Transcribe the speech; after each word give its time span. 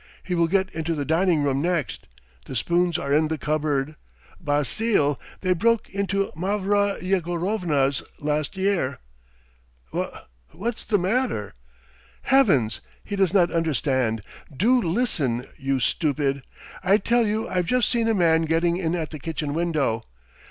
He 0.23 0.33
will 0.33 0.47
get 0.47 0.73
into 0.73 0.95
the 0.95 1.05
dining 1.05 1.43
room 1.43 1.61
next... 1.61 2.07
the 2.45 2.55
spoons 2.55 2.97
are 2.97 3.13
in 3.13 3.27
the 3.27 3.37
cupboard! 3.37 3.97
Basile! 4.43 5.21
They 5.41 5.53
broke 5.53 5.89
into 5.91 6.31
Mavra 6.35 6.97
Yegorovna's 6.99 8.01
last 8.17 8.57
year." 8.57 8.97
"Wha 9.93 10.21
what's 10.53 10.81
the 10.83 10.97
matter?" 10.97 11.53
"Heavens! 12.23 12.81
he 13.03 13.15
does 13.15 13.31
not 13.31 13.51
understand. 13.51 14.23
Do 14.51 14.81
listen, 14.81 15.45
you 15.55 15.79
stupid! 15.79 16.41
I 16.83 16.97
tell 16.97 17.27
you 17.27 17.47
I've 17.47 17.67
just 17.67 17.87
seen 17.87 18.07
a 18.07 18.15
man 18.15 18.45
getting 18.45 18.77
in 18.77 18.95
at 18.95 19.11
the 19.11 19.19
kitchen 19.19 19.53
window! 19.53 20.01